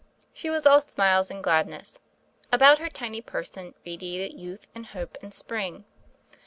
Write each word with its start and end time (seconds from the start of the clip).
She 0.33 0.49
was 0.49 0.65
all 0.65 0.81
smiles 0.81 1.29
and 1.29 1.43
gladness. 1.43 1.99
About 2.51 2.79
her 2.79 2.89
tiny 2.89 3.21
person 3.21 3.75
radiated 3.85 4.33
youth 4.35 4.65
and 4.73 4.87
hope 4.87 5.15
and 5.21 5.31
spring. 5.31 5.85